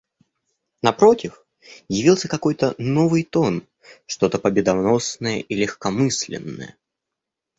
Напротив, 0.81 1.45
явился 1.87 2.27
какой-то 2.27 2.73
новый 2.79 3.21
тон, 3.23 3.67
что-то 4.07 4.39
победоносное 4.39 5.41
и 5.41 5.53
легкомысленное. 5.55 6.75